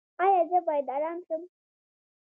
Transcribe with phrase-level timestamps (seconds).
[0.23, 1.43] ایا زه باید ارام شم؟